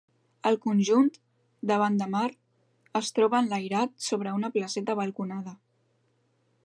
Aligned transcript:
El 0.51 0.55
conjunt, 0.61 1.11
davant 1.71 1.99
de 1.99 2.07
mar, 2.15 2.23
es 3.01 3.11
troba 3.19 3.43
enlairat 3.45 3.93
sobre 4.09 4.35
una 4.39 4.51
placeta 4.57 4.97
balconada. 5.05 5.55